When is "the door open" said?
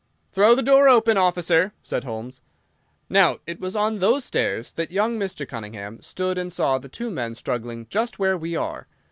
0.55-1.15